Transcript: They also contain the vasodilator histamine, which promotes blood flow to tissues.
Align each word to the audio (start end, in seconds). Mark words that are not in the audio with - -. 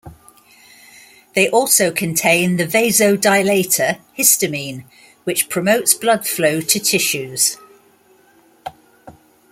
They 1.35 1.47
also 1.47 1.91
contain 1.91 2.57
the 2.57 2.65
vasodilator 2.65 3.99
histamine, 4.17 4.85
which 5.25 5.47
promotes 5.47 5.93
blood 5.93 6.25
flow 6.27 6.59
to 6.59 6.79
tissues. 6.79 7.57